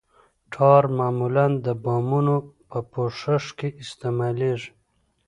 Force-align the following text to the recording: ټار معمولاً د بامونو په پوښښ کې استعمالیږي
ټار 0.53 0.83
معمولاً 0.97 1.45
د 1.65 1.67
بامونو 1.83 2.35
په 2.69 2.77
پوښښ 2.91 3.45
کې 3.59 3.69
استعمالیږي 3.83 4.69